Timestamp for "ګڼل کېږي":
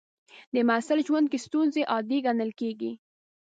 2.25-2.91